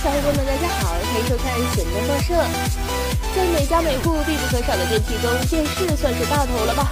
[0.00, 2.32] 小伙伴们，大家好，欢迎收看闲灯报社。
[3.36, 6.88] 在每家每户必不可少的电器中，电视算是大头了吧？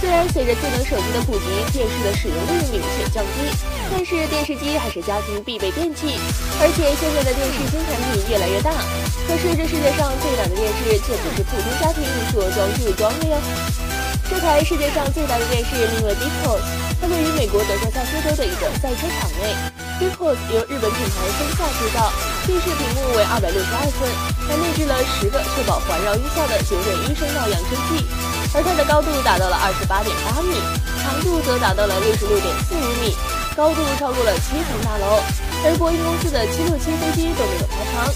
[0.00, 3.52] 虽然随着智能手机的普及，电视的使用率明显降低，
[3.92, 6.16] 但是电视机还是家庭必备电器。
[6.56, 8.72] 而且现在的电视新产品越来越大，
[9.28, 13.36] 可是这世界上最大的电视却不是普通家庭所装就装的哟。
[14.32, 16.64] 这台世界上最大的电视名为 b i c o s
[17.00, 19.52] 它位于美国德克萨斯州的一个赛车场内。
[20.00, 22.12] b c o s 由日本品牌松下制造，
[22.46, 24.06] 电视屏幕为二百六十二寸，
[24.46, 28.06] 还内置了十个确保环绕音效的九点一声道扬声器，
[28.54, 30.54] 而它的高度达到了二十八点八米，
[31.02, 33.18] 长度则达到了六十六点四五米，
[33.58, 35.18] 高度超过了七层大楼，
[35.66, 38.14] 而波音公司的七六七飞机都没有它长。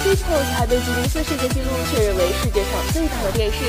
[0.00, 3.68] b c o 还被吉尼斯世界纪录确认为世界上最大的电视。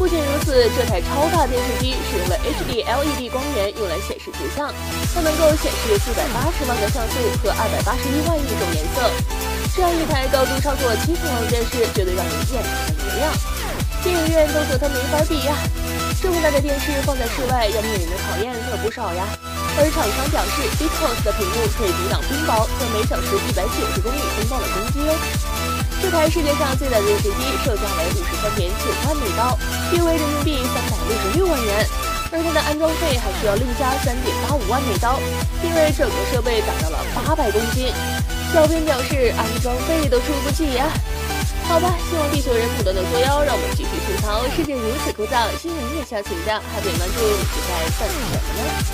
[0.00, 2.17] 不仅如此，这台超大电视机是
[2.48, 4.72] HD LED 光源用来显示图像，
[5.14, 9.04] 它能够显示四百八十万个像素和二百八十一万亿种颜色。
[9.76, 13.28] 这样一台高度超过七层楼的电视，绝对让人眼前一亮，
[14.02, 15.54] 电影院都和它没法比呀！
[16.20, 19.28] 这么大的电视放在室外，要面临的考验可不少呀。
[19.76, 25.14] 而厂商表示 b i c o s 的屏幕可以抵挡冰雹和每小时一百九十公里风暴的攻击哦。
[26.00, 29.54] 这台世界上最大的电视机售价为五十三点九万美刀，
[29.92, 31.86] 约为人民币三百六十六万元，
[32.30, 35.18] 而它的安装费还需要另加三点八五万美刀，
[35.62, 37.92] 因为整个设备达到了八百公斤。
[38.52, 40.88] 小编表示，安装费都出不起呀。
[41.68, 48.84] 好吧，希望地球人不断的作妖，让我们继续吐槽世界如此枯燥，新闻也下请假，还点关注你在等什么呢？